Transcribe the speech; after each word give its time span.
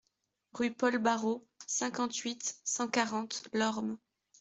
Rue 0.53 0.71
Paul 0.73 0.97
Barreau, 0.97 1.47
cinquante-huit, 1.67 2.59
cent 2.63 2.87
quarante 2.87 3.43
Lormes 3.53 3.97